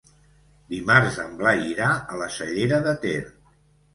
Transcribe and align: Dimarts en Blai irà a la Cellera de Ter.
Dimarts 0.71 1.19
en 1.23 1.35
Blai 1.41 1.61
irà 1.73 1.91
a 2.15 2.19
la 2.21 2.31
Cellera 2.37 2.79
de 2.87 2.95
Ter. 3.07 3.15